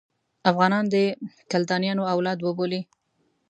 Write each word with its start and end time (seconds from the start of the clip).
افغانان 0.51 0.85
د 0.93 0.95
کلدانیانو 1.51 2.03
اولاد 2.13 2.39
وبولي. 2.41 2.81